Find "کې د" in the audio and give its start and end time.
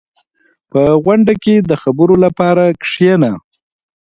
1.43-1.71